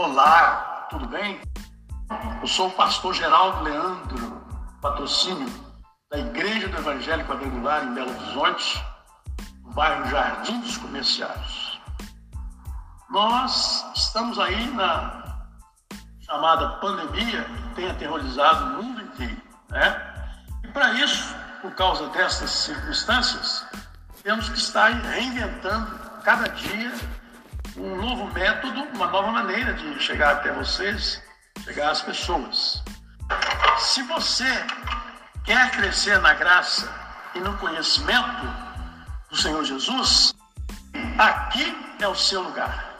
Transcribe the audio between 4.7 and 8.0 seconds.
patrocínio da Igreja do Evangelho Quadrangular em